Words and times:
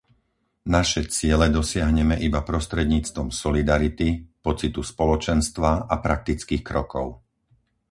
Naše 0.75 1.01
ciele 1.15 1.47
dosiahneme 1.57 2.15
iba 2.27 2.41
prostredníctvom 2.49 3.27
solidarity, 3.41 4.07
pocitu 4.45 4.81
spoločenstva 4.91 5.71
a 5.85 5.95
praktických 6.05 6.63
krokov. 6.69 7.07